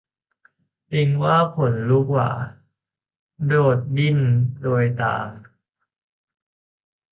[0.93, 2.31] ลิงว่าผลลูกหว้า
[3.45, 4.19] โดดดิ้น
[4.61, 5.29] โดยตาม